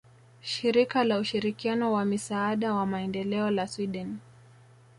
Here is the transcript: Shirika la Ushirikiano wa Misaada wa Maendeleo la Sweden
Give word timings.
Shirika 0.41 1.03
la 1.03 1.17
Ushirikiano 1.19 1.93
wa 1.93 2.05
Misaada 2.05 2.73
wa 2.73 2.85
Maendeleo 2.85 3.51
la 3.51 3.67
Sweden 3.67 4.17